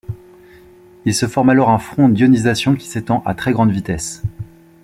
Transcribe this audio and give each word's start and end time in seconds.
Il 1.05 1.13
se 1.13 1.27
forme 1.27 1.49
alors 1.51 1.69
un 1.69 1.77
front 1.77 2.09
d'ionisation, 2.09 2.73
qui 2.75 2.87
s'étend 2.87 3.21
à 3.23 3.35
très 3.35 3.51
grande 3.51 3.69
vitesse. 3.69 4.23